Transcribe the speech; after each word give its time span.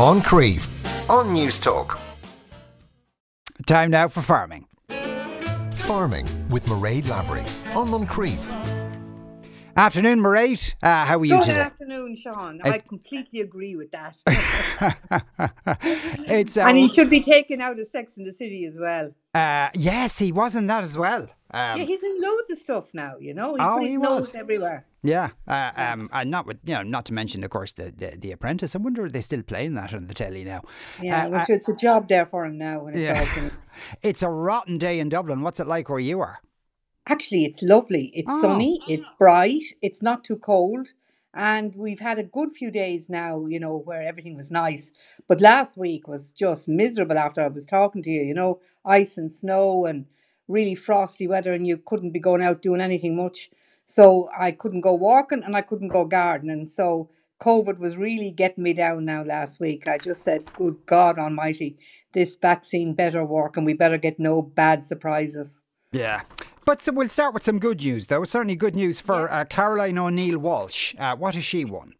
Moncrieff 0.00 1.10
on 1.10 1.30
News 1.34 1.60
Talk. 1.60 2.00
Time 3.66 3.90
now 3.90 4.08
for 4.08 4.22
farming. 4.22 4.66
Farming 5.74 6.48
with 6.48 6.64
Mairead 6.64 7.06
Lavery 7.06 7.44
on 7.74 7.90
Moncrieff. 7.90 8.50
Afternoon, 9.76 10.20
Mairead. 10.20 10.74
Uh, 10.82 11.04
how 11.04 11.18
are 11.18 11.24
you 11.26 11.36
Good 11.36 11.48
today? 11.48 11.60
afternoon, 11.60 12.16
Sean. 12.16 12.62
I 12.64 12.78
completely 12.78 13.40
agree 13.40 13.76
with 13.76 13.90
that. 13.90 14.16
it's 16.30 16.56
uh, 16.56 16.62
and 16.62 16.78
he 16.78 16.88
should 16.88 17.10
be 17.10 17.20
taken 17.20 17.60
out 17.60 17.78
of 17.78 17.86
Sex 17.86 18.16
in 18.16 18.24
the 18.24 18.32
City 18.32 18.64
as 18.64 18.78
well. 18.80 19.12
uh, 19.34 19.68
yes, 19.74 20.18
he 20.18 20.32
was 20.32 20.56
in 20.56 20.66
that 20.68 20.82
as 20.82 20.96
well. 20.96 21.28
Um, 21.52 21.78
yeah, 21.78 21.84
he's 21.84 22.02
in 22.02 22.20
loads 22.20 22.50
of 22.50 22.58
stuff 22.58 22.94
now. 22.94 23.14
You 23.18 23.34
know, 23.34 23.54
he 23.54 23.60
Oh, 23.60 23.74
put 23.74 23.82
his 23.82 23.90
he 23.90 23.96
nose 23.96 24.18
was. 24.20 24.34
everywhere. 24.34 24.86
Yeah, 25.02 25.30
uh, 25.48 25.70
um, 25.76 26.08
and 26.12 26.30
not 26.30 26.46
with 26.46 26.58
you 26.64 26.74
know, 26.74 26.82
not 26.82 27.06
to 27.06 27.14
mention, 27.14 27.42
of 27.42 27.50
course, 27.50 27.72
the 27.72 27.90
the, 27.96 28.16
the 28.18 28.32
Apprentice. 28.32 28.74
I 28.74 28.78
wonder 28.78 29.04
if 29.06 29.12
they 29.12 29.20
still 29.20 29.42
playing 29.42 29.74
that 29.74 29.92
on 29.94 30.06
the 30.06 30.14
telly 30.14 30.44
now. 30.44 30.62
Yeah, 31.02 31.26
Uh, 31.26 31.28
which 31.30 31.50
uh, 31.50 31.54
it's 31.54 31.68
a 31.68 31.74
job 31.76 32.08
there 32.08 32.26
for 32.26 32.44
him 32.44 32.58
now 32.58 32.84
when 32.84 32.94
it's 32.94 33.02
Yeah. 33.36 33.50
it's 34.02 34.22
a 34.22 34.28
rotten 34.28 34.78
day 34.78 35.00
in 35.00 35.08
Dublin. 35.08 35.40
What's 35.42 35.58
it 35.60 35.66
like 35.66 35.88
where 35.88 35.98
you 35.98 36.20
are? 36.20 36.38
Actually, 37.06 37.44
it's 37.44 37.62
lovely. 37.62 38.12
It's 38.14 38.30
Oh. 38.30 38.40
sunny. 38.42 38.80
It's 38.86 39.10
bright. 39.18 39.62
It's 39.82 40.02
not 40.02 40.22
too 40.22 40.36
cold. 40.36 40.92
And 41.32 41.74
we've 41.76 42.00
had 42.00 42.18
a 42.18 42.24
good 42.24 42.50
few 42.52 42.70
days 42.72 43.08
now, 43.08 43.46
you 43.46 43.60
know, 43.60 43.76
where 43.76 44.02
everything 44.02 44.36
was 44.36 44.50
nice. 44.50 44.90
But 45.28 45.40
last 45.40 45.76
week 45.76 46.08
was 46.08 46.32
just 46.32 46.68
miserable 46.68 47.16
after 47.18 47.40
I 47.40 47.48
was 47.48 47.66
talking 47.66 48.02
to 48.02 48.10
you, 48.10 48.22
you 48.22 48.34
know, 48.34 48.60
ice 48.84 49.16
and 49.16 49.32
snow 49.32 49.86
and 49.86 50.06
really 50.50 50.74
frosty 50.74 51.26
weather, 51.26 51.52
and 51.52 51.66
you 51.66 51.78
couldn't 51.78 52.10
be 52.10 52.20
going 52.20 52.42
out 52.42 52.62
doing 52.62 52.80
anything 52.80 53.16
much. 53.16 53.50
So 53.86 54.28
I 54.36 54.52
couldn't 54.52 54.82
go 54.82 54.94
walking 54.94 55.42
and 55.42 55.56
I 55.56 55.62
couldn't 55.62 55.88
go 55.88 56.04
gardening. 56.04 56.68
So 56.68 57.10
COVID 57.40 57.78
was 57.78 57.96
really 57.96 58.30
getting 58.30 58.62
me 58.62 58.72
down 58.72 59.04
now 59.04 59.24
last 59.24 59.58
week. 59.58 59.88
I 59.88 59.98
just 59.98 60.22
said, 60.22 60.52
Good 60.54 60.76
God 60.86 61.18
Almighty, 61.18 61.76
this 62.12 62.36
vaccine 62.36 62.94
better 62.94 63.24
work 63.24 63.56
and 63.56 63.66
we 63.66 63.72
better 63.72 63.98
get 63.98 64.20
no 64.20 64.42
bad 64.42 64.84
surprises. 64.84 65.60
Yeah. 65.90 66.22
But 66.64 66.82
so 66.82 66.92
we'll 66.92 67.08
start 67.08 67.34
with 67.34 67.44
some 67.44 67.58
good 67.58 67.80
news, 67.80 68.06
though. 68.06 68.24
Certainly 68.24 68.56
good 68.56 68.76
news 68.76 69.00
for 69.00 69.28
uh, 69.28 69.44
Caroline 69.44 69.98
O'Neill 69.98 70.38
Walsh. 70.38 70.94
Uh, 70.96 71.16
what 71.16 71.34
has 71.34 71.44
she 71.44 71.64
won? 71.64 71.94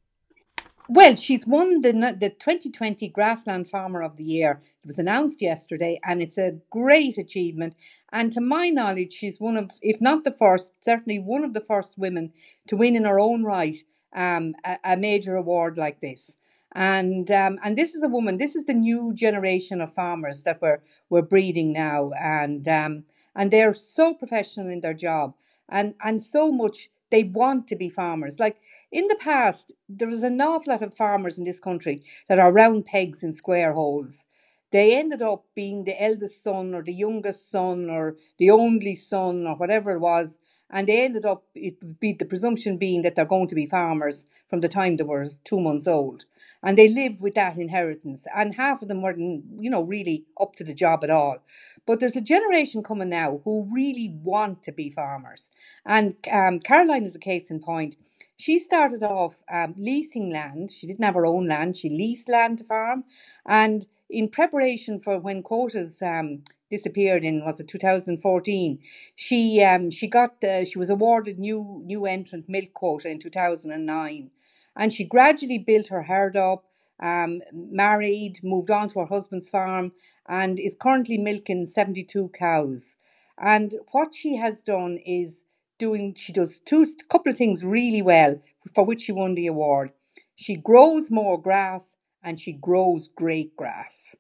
Well, 0.93 1.15
she's 1.15 1.47
won 1.47 1.83
the 1.83 1.93
the 1.93 2.31
2020 2.31 3.07
Grassland 3.11 3.71
Farmer 3.71 4.03
of 4.03 4.17
the 4.17 4.25
Year. 4.25 4.61
It 4.83 4.89
was 4.89 4.99
announced 4.99 5.41
yesterday, 5.41 6.01
and 6.03 6.21
it's 6.21 6.37
a 6.37 6.59
great 6.69 7.17
achievement. 7.17 7.77
And 8.11 8.33
to 8.33 8.41
my 8.41 8.71
knowledge, 8.71 9.13
she's 9.13 9.39
one 9.39 9.57
of, 9.57 9.71
if 9.83 10.01
not 10.01 10.25
the 10.25 10.33
first, 10.33 10.73
certainly 10.85 11.21
one 11.21 11.45
of 11.45 11.55
the 11.55 11.61
first 11.61 11.97
women 11.97 12.33
to 12.67 12.77
win 12.77 12.97
in 12.97 13.05
her 13.05 13.21
own 13.21 13.45
right 13.45 13.77
um, 14.13 14.57
a, 14.65 14.79
a 14.83 14.97
major 14.97 15.37
award 15.37 15.79
like 15.79 16.01
this. 16.01 16.37
And 16.73 17.31
um, 17.31 17.61
and 17.63 17.79
this 17.79 17.95
is 17.95 18.03
a 18.03 18.09
woman. 18.09 18.39
This 18.39 18.57
is 18.57 18.65
the 18.65 18.75
new 18.75 19.15
generation 19.15 19.81
of 19.81 19.95
farmers 19.95 20.43
that 20.43 20.61
we're 20.61 20.83
we're 21.09 21.23
breeding 21.23 21.73
now, 21.73 22.11
and 22.19 22.69
um, 22.69 23.05
and 23.37 23.53
they're 23.53 23.75
so 23.75 24.13
professional 24.13 24.69
in 24.69 24.81
their 24.81 24.95
job, 24.95 25.35
and 25.69 25.95
and 26.03 26.21
so 26.21 26.51
much 26.51 26.89
they 27.11 27.25
want 27.25 27.67
to 27.69 27.77
be 27.77 27.89
farmers. 27.89 28.39
Like 28.39 28.57
in 28.93 29.09
the 29.09 29.17
past, 29.17 29.73
there 29.89 30.09
was 30.09 30.23
an 30.23 30.41
awful 30.41 30.73
lot 30.73 30.83
of 30.83 30.95
farmers 30.95 31.39
in 31.39 31.45
this 31.45 31.61
country 31.61 32.03
that 32.29 32.39
are 32.39 32.53
round 32.53 32.87
pegs 32.87 33.23
in 33.23 33.33
square 33.33 33.73
holes. 33.73 34.27
They 34.73 34.97
ended 34.97 35.21
up 35.23 35.45
being 35.55 35.85
the 35.85 36.01
eldest 36.01 36.43
son 36.43 36.75
or 36.75 36.83
the 36.83 36.93
youngest 36.95 37.51
son 37.51 37.91
or 37.91 38.17
the 38.39 38.51
only 38.51 38.95
son 38.95 39.47
or 39.47 39.57
whatever 39.57 39.93
it 39.93 39.99
was. 40.01 40.39
And 40.73 40.89
they 40.89 41.05
ended 41.05 41.25
up, 41.25 41.45
it 41.55 42.01
be 42.01 42.13
the 42.13 42.25
presumption 42.25 42.77
being 42.79 43.03
that 43.03 43.17
they're 43.17 43.25
going 43.25 43.49
to 43.49 43.55
be 43.55 43.67
farmers 43.67 44.27
from 44.49 44.61
the 44.61 44.69
time 44.69 44.97
they 44.97 45.05
were 45.05 45.29
two 45.45 45.61
months 45.61 45.87
old. 45.87 46.25
And 46.63 46.79
they 46.79 46.89
lived 46.89 47.21
with 47.21 47.35
that 47.35 47.57
inheritance. 47.57 48.27
And 48.35 48.55
half 48.55 48.83
of 48.83 48.89
them 48.89 49.03
weren't, 49.03 49.45
you 49.59 49.71
know, 49.71 49.83
really 49.83 50.27
up 50.41 50.55
to 50.57 50.65
the 50.65 50.75
job 50.75 51.05
at 51.05 51.11
all. 51.11 51.39
But 51.87 52.01
there's 52.01 52.17
a 52.17 52.21
generation 52.21 52.83
coming 52.83 53.09
now 53.09 53.41
who 53.45 53.69
really 53.73 54.15
want 54.23 54.63
to 54.65 54.73
be 54.73 54.91
farmers. 54.91 55.51
And 55.85 56.15
um, 56.31 56.61
Caroline 56.61 57.05
is 57.05 57.17
a 57.17 57.21
case 57.21 57.51
in 57.51 57.61
point. 57.61 57.97
She 58.37 58.59
started 58.59 59.03
off 59.03 59.43
um, 59.53 59.75
leasing 59.77 60.33
land. 60.33 60.71
She 60.71 60.87
didn't 60.87 61.05
have 61.05 61.15
her 61.15 61.27
own 61.27 61.47
land. 61.47 61.77
She 61.77 61.91
leased 61.91 62.29
land 62.29 62.59
to 62.59 62.65
farm. 62.65 63.05
And 63.47 63.87
in 64.09 64.29
preparation 64.29 64.99
for 64.99 65.19
when 65.19 65.43
quotas 65.43 66.01
um, 66.03 66.43
disappeared 66.71 67.25
in 67.25 67.45
was 67.45 67.61
it 67.61 67.69
2014, 67.69 68.79
she 69.15 69.63
um, 69.63 69.91
she 69.91 70.07
got 70.07 70.43
uh, 70.45 70.65
she 70.65 70.79
was 70.79 70.91
awarded 70.91 71.39
new 71.39 71.83
new 71.85 72.07
entrant 72.07 72.49
milk 72.49 72.73
quota 72.75 73.09
in 73.09 73.19
2009, 73.19 74.31
and 74.77 74.93
she 74.93 75.05
gradually 75.05 75.59
built 75.59 75.89
her 75.89 76.05
herd 76.05 76.37
up. 76.37 76.65
Um, 77.03 77.41
married, 77.55 78.41
moved 78.43 78.71
on 78.71 78.89
to 78.89 79.01
her 79.01 79.07
husband's 79.07 79.49
farm, 79.49 79.93
and 80.29 80.61
is 80.61 80.77
currently 80.79 81.17
milking 81.17 81.65
72 81.65 82.29
cows. 82.39 82.97
And 83.39 83.75
what 83.93 84.15
she 84.15 84.37
has 84.37 84.61
done 84.61 84.99
is 85.07 85.45
doing, 85.79 86.15
she 86.15 86.33
does 86.33 86.59
two 86.59 86.95
couple 87.09 87.33
of 87.33 87.39
things 87.39 87.65
really 87.65 88.03
well, 88.03 88.41
for 88.75 88.85
which 88.85 89.01
she 89.03 89.13
won 89.13 89.35
the 89.35 89.47
award. 89.47 89.93
She 90.37 90.55
grows 90.57 91.11
more 91.11 91.41
grass 91.41 91.97
and 92.23 92.39
she 92.39 92.53
grows 92.53 93.09
great 93.09 93.57
grass. 93.57 94.15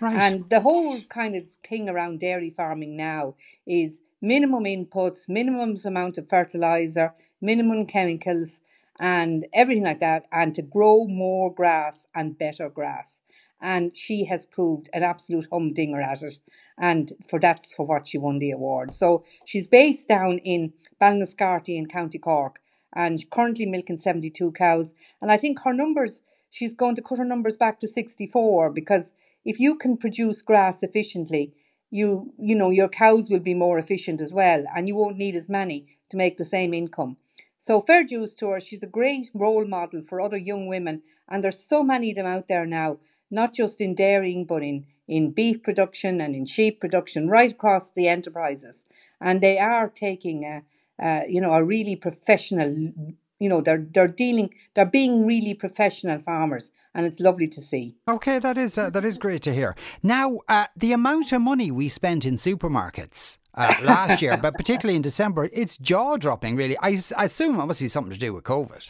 Right. 0.00 0.16
And 0.16 0.48
the 0.50 0.60
whole 0.60 1.00
kind 1.02 1.34
of 1.36 1.44
thing 1.68 1.88
around 1.88 2.20
dairy 2.20 2.50
farming 2.50 2.96
now 2.96 3.34
is 3.66 4.02
minimum 4.20 4.64
inputs, 4.64 5.28
minimum 5.28 5.76
amount 5.84 6.18
of 6.18 6.28
fertilizer, 6.28 7.14
minimum 7.40 7.86
chemicals, 7.86 8.60
and 8.98 9.46
everything 9.52 9.84
like 9.84 10.00
that, 10.00 10.24
and 10.32 10.54
to 10.54 10.62
grow 10.62 11.06
more 11.06 11.52
grass 11.52 12.06
and 12.14 12.38
better 12.38 12.70
grass. 12.70 13.20
And 13.60 13.96
she 13.96 14.24
has 14.26 14.44
proved 14.46 14.88
an 14.92 15.02
absolute 15.02 15.46
humdinger 15.50 16.00
at 16.00 16.22
it, 16.22 16.38
and 16.78 17.12
for 17.28 17.38
that's 17.38 17.72
for 17.72 17.86
what 17.86 18.06
she 18.06 18.18
won 18.18 18.38
the 18.38 18.50
award. 18.50 18.94
So 18.94 19.24
she's 19.44 19.66
based 19.66 20.08
down 20.08 20.38
in 20.38 20.72
Ballinascarthy 21.00 21.76
in 21.76 21.86
County 21.86 22.18
Cork, 22.18 22.60
and 22.94 23.28
currently 23.30 23.66
milking 23.66 23.96
seventy 23.96 24.30
two 24.30 24.52
cows. 24.52 24.94
And 25.20 25.30
I 25.30 25.36
think 25.36 25.60
her 25.60 25.72
numbers, 25.72 26.22
she's 26.56 26.74
going 26.74 26.96
to 26.96 27.02
cut 27.02 27.18
her 27.18 27.24
numbers 27.24 27.56
back 27.56 27.78
to 27.80 27.88
sixty 27.88 28.26
four 28.26 28.70
because 28.70 29.12
if 29.44 29.60
you 29.60 29.76
can 29.76 29.96
produce 29.96 30.40
grass 30.42 30.82
efficiently, 30.82 31.52
you 31.90 32.32
you 32.38 32.54
know 32.54 32.70
your 32.70 32.88
cows 32.88 33.28
will 33.30 33.44
be 33.50 33.54
more 33.54 33.78
efficient 33.78 34.20
as 34.20 34.32
well, 34.32 34.64
and 34.74 34.88
you 34.88 34.96
won't 34.96 35.18
need 35.18 35.36
as 35.36 35.48
many 35.48 35.78
to 36.10 36.16
make 36.16 36.36
the 36.38 36.52
same 36.56 36.72
income. 36.82 37.16
So 37.58 37.80
fair 37.80 38.04
dues 38.04 38.34
to 38.36 38.48
her. 38.50 38.60
She's 38.60 38.84
a 38.84 38.98
great 38.98 39.30
role 39.34 39.66
model 39.66 40.02
for 40.08 40.20
other 40.20 40.36
young 40.36 40.66
women, 40.66 41.02
and 41.28 41.42
there's 41.42 41.68
so 41.74 41.82
many 41.82 42.10
of 42.10 42.16
them 42.16 42.26
out 42.26 42.48
there 42.48 42.66
now, 42.66 42.98
not 43.30 43.54
just 43.54 43.80
in 43.80 43.94
dairying, 43.94 44.44
but 44.46 44.62
in 44.62 44.86
in 45.08 45.32
beef 45.32 45.62
production 45.62 46.20
and 46.20 46.34
in 46.34 46.46
sheep 46.46 46.80
production, 46.80 47.28
right 47.28 47.52
across 47.52 47.90
the 47.90 48.08
enterprises, 48.08 48.84
and 49.20 49.40
they 49.40 49.58
are 49.58 49.88
taking 49.88 50.44
a, 50.44 51.24
you 51.28 51.40
know, 51.40 51.52
a 51.52 51.62
really 51.62 51.96
professional. 51.96 52.92
You 53.38 53.48
know, 53.50 53.60
they're 53.60 53.86
they're 53.92 54.08
dealing, 54.08 54.54
they're 54.74 54.86
being 54.86 55.26
really 55.26 55.52
professional 55.52 56.18
farmers, 56.20 56.70
and 56.94 57.04
it's 57.04 57.20
lovely 57.20 57.48
to 57.48 57.60
see. 57.60 57.96
Okay, 58.08 58.38
that 58.38 58.56
is 58.56 58.78
uh, 58.78 58.90
that 58.90 59.04
is 59.04 59.18
great 59.18 59.42
to 59.42 59.52
hear. 59.52 59.76
Now, 60.02 60.38
uh, 60.48 60.66
the 60.74 60.92
amount 60.92 61.32
of 61.32 61.42
money 61.42 61.70
we 61.70 61.88
spent 61.88 62.24
in 62.24 62.36
supermarkets 62.36 63.38
uh, 63.54 63.74
last 63.82 64.22
year, 64.22 64.38
but 64.40 64.54
particularly 64.54 64.96
in 64.96 65.02
December, 65.02 65.50
it's 65.52 65.76
jaw 65.76 66.16
dropping. 66.16 66.56
Really, 66.56 66.78
I 66.78 66.98
assume 67.18 67.60
it 67.60 67.66
must 67.66 67.80
be 67.80 67.88
something 67.88 68.12
to 68.12 68.18
do 68.18 68.32
with 68.32 68.44
COVID. 68.44 68.88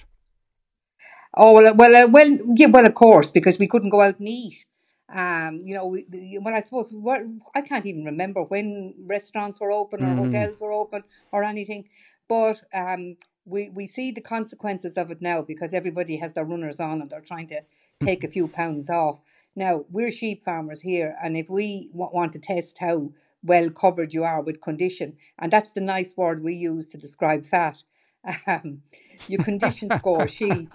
Oh 1.35 1.53
well, 1.53 1.75
well, 1.75 1.97
uh, 1.97 2.09
well, 2.09 2.39
yeah, 2.55 2.69
well, 2.69 2.87
of 2.87 2.95
course, 2.95 3.31
because 3.31 3.59
we 3.59 3.69
couldn't 3.69 3.91
go 3.91 4.01
out 4.01 4.19
and 4.19 4.29
eat. 4.29 4.65
Um, 5.09 5.63
you 5.65 5.75
know, 5.75 5.97
well, 6.41 6.55
I 6.55 6.61
suppose 6.61 6.91
what 6.93 7.21
I 7.55 7.61
can't 7.61 7.87
even 7.87 8.05
remember 8.05 8.43
when 8.43 8.95
restaurants 9.07 9.61
were 9.61 9.71
open 9.71 10.03
or 10.03 10.17
hotels 10.17 10.61
were 10.61 10.73
open 10.73 11.05
or 11.31 11.45
anything, 11.45 11.89
but 12.29 12.61
um, 12.75 13.17
we 13.47 13.71
we 13.71 13.87
see 13.87 14.11
the 14.11 14.21
consequences 14.21 14.99
of 14.99 15.11
it 15.11 15.23
now 15.23 15.41
because 15.41 15.73
everybody 15.73 16.17
has 16.17 16.35
their 16.35 16.45
runners 16.45 16.81
on 16.81 17.01
and 17.01 17.09
they're 17.09 17.21
trying 17.21 17.49
to 17.49 17.63
take 18.05 18.25
a 18.25 18.29
few 18.37 18.49
pounds 18.49 18.91
off. 18.91 19.21
Now 19.55 19.87
we're 19.89 20.11
sheep 20.11 20.45
farmers 20.45 20.83
here, 20.83 21.17
and 21.23 21.37
if 21.37 21.49
we 21.49 21.89
wa- 21.93 22.11
want 22.13 22.33
to 22.35 22.39
test 22.39 22.79
how 22.79 23.13
well 23.43 23.71
covered 23.71 24.13
you 24.13 24.25
are 24.25 24.43
with 24.43 24.61
condition, 24.61 25.17
and 25.39 25.53
that's 25.53 25.73
the 25.73 25.81
nice 25.81 26.15
word 26.17 26.43
we 26.43 26.55
use 26.55 26.87
to 26.89 26.99
describe 26.99 27.47
fat. 27.47 27.85
Um, 28.49 28.83
your 29.29 29.45
condition 29.45 29.89
score 29.95 30.27
sheep, 30.27 30.73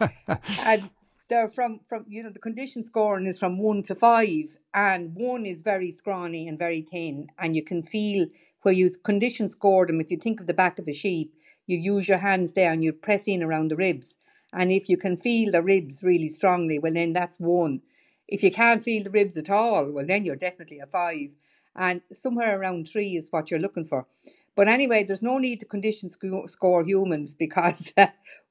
and 0.66 0.90
they're 1.28 1.50
from 1.50 1.82
from 1.86 2.06
you 2.08 2.24
know 2.24 2.30
the 2.30 2.40
condition 2.40 2.82
scoring 2.82 3.28
is 3.28 3.38
from 3.38 3.58
one 3.58 3.84
to 3.84 3.96
five, 3.96 4.58
and 4.74 5.14
one 5.16 5.46
is 5.46 5.62
very 5.62 5.92
scrawny 5.92 6.48
and 6.48 6.58
very 6.58 6.82
thin, 6.82 7.28
and 7.38 7.54
you 7.54 7.62
can 7.62 7.84
feel 7.84 8.28
where 8.62 8.74
you 8.74 8.90
condition 9.04 9.50
score 9.50 9.86
them. 9.86 10.00
If 10.00 10.12
you 10.12 10.18
think 10.18 10.40
of 10.40 10.48
the 10.48 10.54
back 10.54 10.80
of 10.80 10.88
a 10.88 10.94
sheep, 10.94 11.34
you 11.72 11.80
use 11.80 12.10
your 12.10 12.20
hands 12.20 12.54
there 12.54 12.72
and 12.74 12.84
you 12.84 12.94
press 12.94 13.28
in 13.28 13.44
around 13.44 13.72
the 13.72 13.78
ribs, 13.78 14.18
and 14.54 14.72
if 14.72 14.90
you 14.90 14.98
can 14.98 15.18
feel 15.18 15.54
the 15.54 15.64
ribs 15.64 16.04
really 16.04 16.30
strongly, 16.30 16.80
well 16.80 16.94
then 16.94 17.14
that's 17.14 17.40
one. 17.40 17.82
If 18.28 18.44
you 18.44 18.52
can't 18.52 18.84
feel 18.84 19.06
the 19.06 19.12
ribs 19.12 19.38
at 19.38 19.50
all, 19.50 19.92
well 19.92 20.06
then 20.08 20.26
you're 20.26 20.38
definitely 20.38 20.80
a 20.80 20.88
five, 20.88 21.32
and 21.76 22.02
somewhere 22.14 22.60
around 22.60 22.90
three 22.90 23.18
is 23.18 23.30
what 23.32 23.52
you're 23.52 23.62
looking 23.62 23.86
for. 23.86 24.08
But 24.56 24.68
anyway, 24.70 25.04
there's 25.06 25.24
no 25.24 25.40
need 25.40 25.62
to 25.62 25.68
condition 25.68 26.10
sco- 26.10 26.46
score 26.48 26.84
humans 26.84 27.34
because 27.40 27.94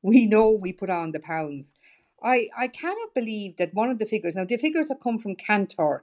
we 0.02 0.26
know 0.26 0.50
we 0.50 0.72
put 0.72 0.90
on 0.90 1.12
the 1.12 1.20
pounds. 1.20 1.74
I, 2.22 2.48
I 2.58 2.68
cannot 2.68 3.14
believe 3.14 3.56
that 3.58 3.74
one 3.74 3.90
of 3.90 3.98
the 4.00 4.06
figures, 4.06 4.36
now 4.36 4.44
the 4.46 4.58
figures 4.58 4.88
have 4.88 5.00
come 5.00 5.18
from 5.18 5.36
Kantar, 5.36 6.00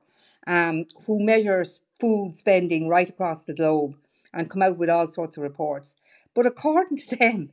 um, 0.48 0.86
who 1.06 1.24
measures 1.24 1.82
food 2.00 2.36
spending 2.38 2.88
right 2.90 3.10
across 3.10 3.44
the 3.44 3.54
globe 3.54 3.96
and 4.34 4.50
come 4.50 4.62
out 4.62 4.78
with 4.78 4.90
all 4.90 5.08
sorts 5.10 5.38
of 5.38 5.44
reports. 5.44 5.96
But 6.34 6.46
according 6.46 6.98
to 6.98 7.16
them, 7.16 7.50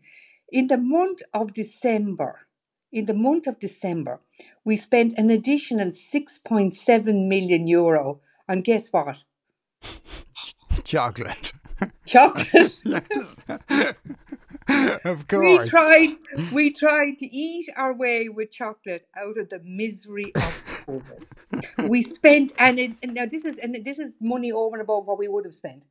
in 0.50 0.66
the 0.68 0.78
month 0.78 1.22
of 1.32 1.54
December, 1.54 2.40
in 2.92 3.06
the 3.06 3.14
month 3.14 3.46
of 3.46 3.58
December, 3.58 4.20
we 4.64 4.76
spent 4.76 5.14
an 5.16 5.30
additional 5.30 5.88
6.7 5.88 7.28
million 7.28 7.66
euro 7.66 8.20
on 8.48 8.62
guess 8.62 8.88
what? 8.88 9.24
Chocolate. 10.84 11.52
Chocolate. 12.04 12.82
yes. 12.84 13.36
of 15.04 15.28
course. 15.28 15.42
we 15.42 15.68
tried 15.68 16.16
we 16.52 16.72
tried 16.72 17.18
to 17.18 17.26
eat 17.26 17.68
our 17.76 17.94
way 17.94 18.28
with 18.28 18.50
chocolate 18.50 19.06
out 19.16 19.36
of 19.36 19.50
the 19.50 19.60
misery 19.62 20.32
of 20.34 20.62
COVID. 20.86 21.88
we 21.88 22.00
spent 22.00 22.52
and, 22.58 22.78
it, 22.78 22.92
and 23.02 23.14
now 23.14 23.26
this 23.26 23.44
is 23.44 23.58
and 23.58 23.76
this 23.84 23.98
is 23.98 24.14
money 24.20 24.50
over 24.50 24.76
and 24.76 24.82
above 24.82 25.06
what 25.06 25.18
we 25.18 25.28
would 25.28 25.44
have 25.44 25.54
spent. 25.54 25.86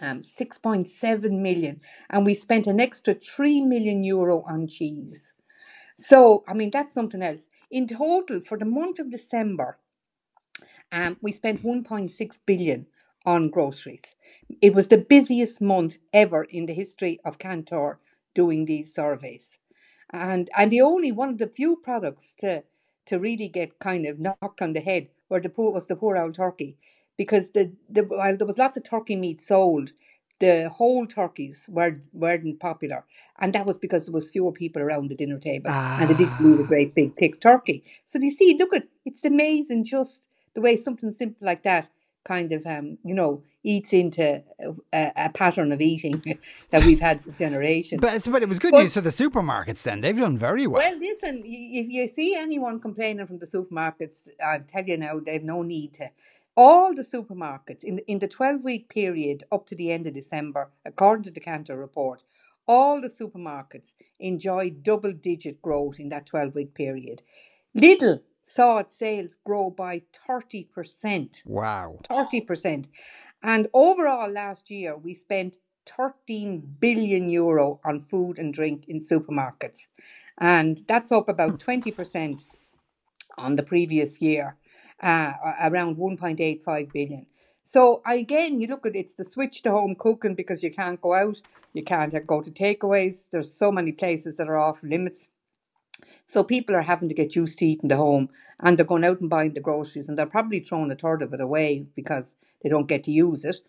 Um, 0.00 0.22
6.7 0.22 1.30
million 1.40 1.80
and 2.10 2.26
we 2.26 2.34
spent 2.34 2.66
an 2.66 2.80
extra 2.80 3.14
3 3.14 3.60
million 3.62 4.02
euro 4.02 4.42
on 4.48 4.66
cheese. 4.66 5.34
So, 5.98 6.42
I 6.48 6.54
mean, 6.54 6.70
that's 6.70 6.92
something 6.92 7.22
else. 7.22 7.46
In 7.70 7.86
total, 7.86 8.40
for 8.40 8.58
the 8.58 8.64
month 8.64 8.98
of 8.98 9.10
December, 9.10 9.78
um, 10.92 11.16
we 11.20 11.32
spent 11.32 11.62
1.6 11.62 12.38
billion 12.46 12.86
on 13.24 13.50
groceries. 13.50 14.16
It 14.60 14.74
was 14.74 14.88
the 14.88 14.98
busiest 14.98 15.60
month 15.60 15.96
ever 16.12 16.44
in 16.44 16.66
the 16.66 16.74
history 16.74 17.20
of 17.24 17.38
Kantar 17.38 17.96
doing 18.34 18.66
these 18.66 18.94
surveys. 18.94 19.58
And 20.10 20.50
and 20.56 20.70
the 20.70 20.82
only 20.82 21.10
one 21.10 21.30
of 21.30 21.38
the 21.38 21.46
few 21.48 21.76
products 21.76 22.34
to 22.38 22.64
to 23.06 23.18
really 23.18 23.48
get 23.48 23.78
kind 23.78 24.06
of 24.06 24.20
knocked 24.20 24.62
on 24.62 24.72
the 24.72 24.80
head 24.80 25.08
were 25.28 25.40
the 25.40 25.48
poor 25.48 25.72
was 25.72 25.86
the 25.86 25.96
poor 25.96 26.16
old 26.16 26.34
turkey. 26.34 26.76
Because 27.16 27.50
the, 27.50 27.72
the 27.88 28.02
while 28.02 28.36
there 28.36 28.46
was 28.46 28.58
lots 28.58 28.76
of 28.76 28.84
turkey 28.84 29.16
meat 29.16 29.40
sold, 29.40 29.92
the 30.40 30.68
whole 30.68 31.06
turkeys 31.06 31.66
were 31.68 31.98
weren't 32.12 32.58
popular. 32.60 33.04
And 33.38 33.52
that 33.54 33.66
was 33.66 33.78
because 33.78 34.06
there 34.06 34.12
was 34.12 34.30
fewer 34.30 34.52
people 34.52 34.82
around 34.82 35.08
the 35.08 35.14
dinner 35.14 35.38
table 35.38 35.70
and 35.70 36.10
they 36.10 36.14
didn't 36.14 36.40
need 36.40 36.60
a 36.60 36.64
great 36.64 36.94
big 36.94 37.16
thick 37.16 37.40
turkey. 37.40 37.84
So 38.04 38.18
do 38.18 38.26
you 38.26 38.32
see, 38.32 38.56
look 38.58 38.74
at 38.74 38.88
it's 39.04 39.24
amazing 39.24 39.84
just 39.84 40.26
the 40.54 40.60
way 40.60 40.76
something 40.76 41.12
simple 41.12 41.46
like 41.46 41.62
that 41.62 41.88
kind 42.24 42.52
of 42.52 42.66
um, 42.66 42.98
you 43.04 43.14
know 43.14 43.42
eats 43.62 43.92
into 43.92 44.42
a, 44.92 45.12
a 45.16 45.30
pattern 45.30 45.72
of 45.72 45.80
eating 45.80 46.22
that 46.70 46.84
we've 46.84 47.00
had 47.00 47.24
for 47.24 47.30
generations. 47.32 48.00
But, 48.00 48.26
but 48.30 48.42
it 48.42 48.48
was 48.48 48.58
good 48.58 48.72
But- 48.72 48.80
news 48.80 48.94
for 48.94 49.00
the 49.00 49.10
supermarkets 49.10 49.82
then. 49.82 50.02
They've 50.02 50.16
done 50.16 50.36
very 50.36 50.66
well. 50.66 50.82
Well, 50.84 50.98
listen, 50.98 51.42
if 51.44 51.86
you 51.88 52.06
see 52.08 52.34
anyone 52.36 52.80
complaining 52.80 53.26
from 53.26 53.38
the 53.38 53.46
supermarkets, 53.46 54.28
I 54.44 54.58
tell 54.58 54.84
you 54.84 54.98
now, 54.98 55.18
they've 55.18 55.42
no 55.42 55.62
need 55.62 55.94
to. 55.94 56.10
All 56.56 56.94
the 56.94 57.02
supermarkets 57.02 57.82
in 57.82 57.96
the, 57.96 58.10
in 58.10 58.20
the 58.20 58.28
12 58.28 58.62
week 58.62 58.88
period 58.88 59.44
up 59.50 59.66
to 59.66 59.74
the 59.74 59.90
end 59.90 60.06
of 60.06 60.14
December, 60.14 60.70
according 60.84 61.24
to 61.24 61.30
the 61.30 61.40
Kantar 61.40 61.78
report, 61.78 62.24
all 62.66 63.00
the 63.00 63.08
supermarkets 63.08 63.94
enjoyed 64.18 64.82
double 64.82 65.12
digit 65.12 65.60
growth 65.60 65.98
in 65.98 66.08
that 66.10 66.26
12 66.26 66.54
week 66.54 66.74
period. 66.74 67.22
Lidl 67.76 68.20
saw 68.42 68.78
its 68.78 68.96
sales 68.96 69.38
grow 69.44 69.70
by 69.70 70.02
30%. 70.28 71.42
wow. 71.44 71.98
30%. 72.08 72.86
And 73.42 73.68
overall, 73.74 74.30
last 74.30 74.70
year, 74.70 74.96
we 74.96 75.14
spent 75.14 75.56
13 75.86 76.76
billion 76.80 77.28
euro 77.28 77.80
on 77.84 78.00
food 78.00 78.38
and 78.38 78.54
drink 78.54 78.84
in 78.88 79.00
supermarkets. 79.00 79.88
And 80.38 80.82
that's 80.86 81.12
up 81.12 81.28
about 81.28 81.58
20% 81.58 82.44
on 83.36 83.56
the 83.56 83.62
previous 83.62 84.20
year, 84.20 84.56
uh, 85.02 85.32
around 85.62 85.96
1.85 85.96 86.92
billion. 86.92 87.26
So 87.62 88.02
again, 88.06 88.60
you 88.60 88.66
look 88.66 88.86
at 88.86 88.94
it's 88.94 89.14
the 89.14 89.24
switch 89.24 89.62
to 89.62 89.70
home 89.70 89.94
cooking 89.98 90.34
because 90.34 90.62
you 90.62 90.70
can't 90.70 91.00
go 91.00 91.14
out, 91.14 91.40
you 91.72 91.82
can't 91.82 92.26
go 92.26 92.42
to 92.42 92.50
takeaways. 92.50 93.26
There's 93.30 93.52
so 93.52 93.72
many 93.72 93.92
places 93.92 94.36
that 94.36 94.48
are 94.48 94.58
off 94.58 94.82
limits. 94.82 95.28
So 96.26 96.44
people 96.44 96.76
are 96.76 96.82
having 96.82 97.08
to 97.08 97.14
get 97.14 97.36
used 97.36 97.58
to 97.58 97.66
eating 97.66 97.88
the 97.88 97.96
home 97.96 98.28
and 98.60 98.76
they're 98.76 98.84
going 98.84 99.04
out 99.04 99.20
and 99.20 99.30
buying 99.30 99.54
the 99.54 99.60
groceries 99.60 100.08
and 100.08 100.18
they're 100.18 100.26
probably 100.26 100.60
throwing 100.60 100.90
a 100.90 100.94
third 100.94 101.22
of 101.22 101.32
it 101.32 101.40
away 101.40 101.86
because 101.94 102.36
they 102.62 102.68
don't 102.68 102.88
get 102.88 103.04
to 103.04 103.10
use 103.10 103.44
it. 103.44 103.60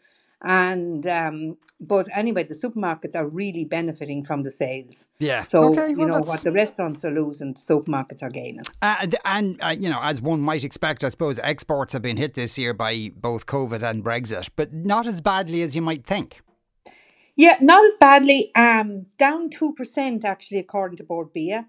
And 0.43 1.07
um, 1.07 1.57
but 1.79 2.07
anyway, 2.13 2.43
the 2.43 2.53
supermarkets 2.55 3.15
are 3.15 3.27
really 3.27 3.65
benefiting 3.65 4.23
from 4.23 4.43
the 4.43 4.51
sales. 4.51 5.07
Yeah. 5.19 5.43
So 5.43 5.71
Okay, 5.71 5.89
you 5.89 5.95
know 5.95 6.07
that's- 6.07 6.27
what 6.27 6.41
the 6.41 6.51
restaurants 6.51 7.03
are 7.05 7.11
losing, 7.11 7.53
the 7.53 7.59
supermarkets 7.59 8.21
are 8.21 8.29
gaining. 8.29 8.61
Uh, 8.81 8.95
and, 9.01 9.15
and 9.25 9.63
uh, 9.63 9.75
you 9.79 9.89
know, 9.89 9.99
as 10.01 10.21
one 10.21 10.41
might 10.41 10.63
expect, 10.63 11.03
I 11.03 11.09
suppose 11.09 11.39
exports 11.39 11.93
have 11.93 12.01
been 12.01 12.17
hit 12.17 12.33
this 12.35 12.57
year 12.57 12.73
by 12.73 13.11
both 13.15 13.45
COVID 13.45 13.81
and 13.83 14.03
Brexit, 14.03 14.49
but 14.55 14.73
not 14.73 15.07
as 15.07 15.21
badly 15.21 15.61
as 15.63 15.75
you 15.75 15.81
might 15.81 16.05
think. 16.05 16.41
Yeah, 17.35 17.57
not 17.59 17.83
as 17.83 17.95
badly. 17.99 18.53
Um, 18.55 19.07
down 19.17 19.49
two 19.49 19.73
percent 19.73 20.23
actually, 20.23 20.59
according 20.59 20.97
to 20.97 21.03
Bord 21.03 21.33
Bia. 21.33 21.67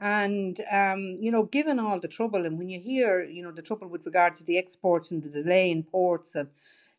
And 0.00 0.60
um, 0.70 1.16
you 1.20 1.30
know, 1.30 1.44
given 1.44 1.78
all 1.80 1.98
the 1.98 2.08
trouble, 2.08 2.46
and 2.46 2.56
when 2.58 2.68
you 2.68 2.78
hear, 2.80 3.24
you 3.24 3.42
know, 3.42 3.50
the 3.50 3.62
trouble 3.62 3.88
with 3.88 4.06
regard 4.06 4.34
to 4.34 4.44
the 4.44 4.56
exports 4.58 5.10
and 5.10 5.22
the 5.22 5.28
delay 5.28 5.70
in 5.70 5.82
ports, 5.82 6.34
and 6.36 6.48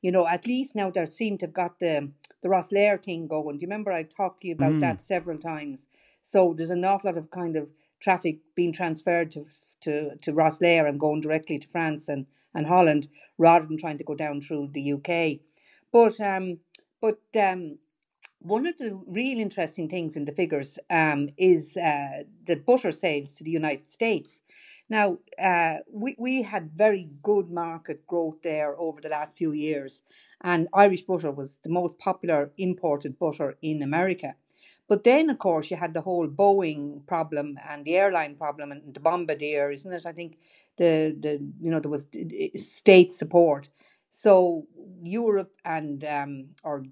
you 0.01 0.12
know, 0.12 0.28
at 0.28 0.48
least 0.48 0.75
now 0.75 0.90
they 0.90 1.06
seem 1.06 1.38
to 1.40 1.46
have 1.46 1.54
got 1.54 1.80
the 1.80 2.12
the 2.42 2.50
Rosslare 2.50 3.04
thing 3.04 3.28
going. 3.28 3.57
Do 3.57 3.62
you 3.62 3.68
remember 3.68 3.92
I 3.92 4.04
talked 4.04 4.42
to 4.42 4.48
you 4.48 4.54
about 4.54 4.80
that 4.80 5.04
several 5.04 5.38
times? 5.38 5.88
So 6.22 6.54
there's 6.56 6.69
an 6.69 6.86
awful 6.86 7.10
lot 7.10 7.18
of 7.18 7.31
kind 7.31 7.57
of 7.57 7.69
traffic 8.00 8.40
being 8.56 8.72
transferred 8.72 9.31
to 9.34 9.46
to 9.81 10.16
to 10.18 10.31
Rosslare 10.31 10.88
and 10.88 11.00
going 11.00 11.22
directly 11.22 11.60
to 11.60 11.68
France 11.68 12.07
and 12.07 12.25
and 12.54 12.68
Holland 12.68 13.07
rather 13.38 13.66
than 13.66 13.78
trying 13.78 13.98
to 13.98 14.04
go 14.04 14.16
down 14.16 14.42
through 14.42 14.69
the 14.74 14.94
UK. 14.94 15.40
But 15.92 16.19
um, 16.19 16.60
but 17.01 17.19
um, 17.36 17.78
one 18.39 18.65
of 18.65 18.77
the 18.77 19.00
real 19.06 19.39
interesting 19.39 19.89
things 19.89 20.15
in 20.15 20.25
the 20.25 20.31
figures 20.31 20.80
um, 20.89 21.30
is 21.38 21.75
uh, 21.77 22.24
the 22.45 22.56
butter 22.56 22.91
sales 22.91 23.36
to 23.36 23.44
the 23.44 23.51
United 23.51 23.89
States. 23.89 24.41
Now, 24.89 25.19
uh, 25.41 25.77
we, 25.91 26.15
we 26.18 26.41
had 26.41 26.71
very 26.75 27.09
good 27.21 27.51
market 27.51 28.07
growth 28.07 28.41
there 28.41 28.80
over 28.80 29.01
the 29.01 29.09
last 29.09 29.38
few 29.38 29.51
years, 29.51 30.01
and 30.41 30.68
Irish 30.74 31.03
butter 31.03 31.31
was 31.31 31.59
the 31.63 31.69
most 31.69 32.00
popular 32.00 32.51
imported 32.57 33.19
butter 33.19 33.57
in 33.62 33.83
America. 33.83 34.36
But 34.88 35.03
then, 35.03 35.30
of 35.30 35.38
course, 35.38 35.69
you 35.69 35.77
had 35.77 35.94
the 35.94 36.01
whole 36.01 36.27
Boeing 36.27 37.06
problem 37.06 37.59
and 37.69 37.86
the 37.86 37.95
airline 37.95 38.36
problem 38.36 38.71
and 38.71 38.94
the 38.94 39.00
Bombardier, 39.00 39.69
isn't 39.69 39.94
it? 39.94 40.06
I 40.06 40.12
think 40.12 40.38
the 40.77 41.15
the 41.19 41.33
you 41.62 41.69
know 41.69 41.80
there 41.80 41.91
was 41.91 42.07
uh, 42.15 42.57
state 42.57 43.12
support. 43.13 43.69
So 44.12 44.66
Europe 45.04 45.54
and 45.63 46.04
um, 46.04 46.50
or 46.63 46.86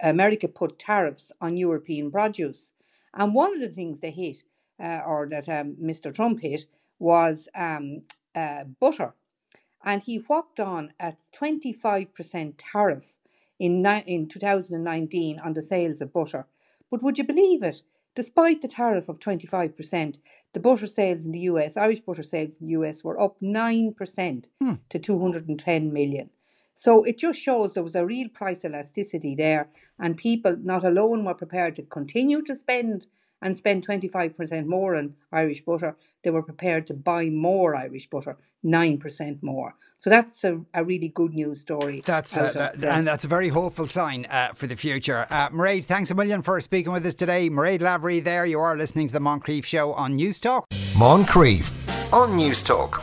America 0.00 0.48
put 0.48 0.78
tariffs 0.78 1.30
on 1.40 1.56
European 1.56 2.10
produce, 2.10 2.70
and 3.14 3.34
one 3.34 3.54
of 3.54 3.60
the 3.60 3.68
things 3.68 4.00
they 4.00 4.10
hit, 4.10 4.42
uh, 4.82 5.00
or 5.06 5.28
that 5.30 5.48
um, 5.48 5.76
Mr. 5.80 6.14
Trump 6.14 6.40
hit, 6.40 6.66
was 6.98 7.48
um, 7.54 8.02
uh, 8.34 8.64
butter, 8.64 9.14
and 9.84 10.02
he 10.02 10.16
whopped 10.16 10.60
on 10.60 10.92
a 10.98 11.14
twenty 11.30 11.72
five 11.72 12.14
percent 12.14 12.58
tariff 12.58 13.16
in 13.58 13.82
ni- 13.82 14.04
in 14.06 14.28
two 14.28 14.40
thousand 14.40 14.74
and 14.76 14.84
nineteen 14.84 15.38
on 15.38 15.52
the 15.52 15.62
sales 15.62 16.00
of 16.00 16.12
butter. 16.12 16.46
But 16.90 17.02
would 17.02 17.18
you 17.18 17.24
believe 17.24 17.62
it? 17.62 17.82
Despite 18.14 18.60
the 18.60 18.68
tariff 18.68 19.08
of 19.08 19.18
25%, 19.18 20.18
the 20.52 20.60
butter 20.60 20.86
sales 20.86 21.24
in 21.24 21.32
the 21.32 21.38
US, 21.40 21.78
Irish 21.78 22.00
butter 22.00 22.22
sales 22.22 22.58
in 22.60 22.66
the 22.66 22.72
US, 22.74 23.02
were 23.02 23.18
up 23.18 23.40
9% 23.40 24.44
to 24.90 24.98
210 24.98 25.92
million. 25.94 26.28
So 26.74 27.04
it 27.04 27.18
just 27.18 27.38
shows 27.38 27.74
there 27.74 27.82
was 27.82 27.94
a 27.94 28.06
real 28.06 28.28
price 28.28 28.64
elasticity 28.64 29.34
there, 29.34 29.68
and 29.98 30.16
people 30.16 30.56
not 30.62 30.84
alone 30.84 31.24
were 31.24 31.34
prepared 31.34 31.76
to 31.76 31.82
continue 31.82 32.42
to 32.42 32.56
spend 32.56 33.06
and 33.42 33.56
spend 33.56 33.86
25% 33.86 34.66
more 34.66 34.94
on 34.94 35.14
Irish 35.32 35.62
butter, 35.62 35.96
they 36.22 36.30
were 36.30 36.42
prepared 36.44 36.86
to 36.86 36.94
buy 36.94 37.28
more 37.28 37.74
Irish 37.74 38.08
butter, 38.08 38.38
9% 38.64 39.42
more. 39.42 39.74
So 39.98 40.10
that's 40.10 40.44
a, 40.44 40.60
a 40.72 40.84
really 40.84 41.08
good 41.08 41.34
news 41.34 41.60
story. 41.60 42.02
That's 42.06 42.36
out 42.38 42.54
uh, 42.56 42.70
that- 42.76 42.96
and 42.96 43.06
that's 43.06 43.24
a 43.24 43.28
very 43.28 43.48
hopeful 43.48 43.88
sign 43.88 44.26
uh, 44.30 44.52
for 44.54 44.68
the 44.68 44.76
future. 44.76 45.26
Uh, 45.28 45.50
Mairead, 45.50 45.84
thanks 45.84 46.12
a 46.12 46.14
million 46.14 46.40
for 46.40 46.60
speaking 46.60 46.92
with 46.92 47.04
us 47.04 47.14
today. 47.14 47.50
Mairead 47.50 47.80
Lavery, 47.80 48.20
there 48.20 48.46
you 48.46 48.60
are 48.60 48.76
listening 48.76 49.08
to 49.08 49.12
the 49.12 49.20
Moncrieff 49.20 49.64
Show 49.64 49.92
on 49.94 50.14
News 50.14 50.38
Talk. 50.38 50.64
Moncrieff 50.94 52.12
on 52.12 52.36
News 52.36 52.62
Talk. 52.62 53.02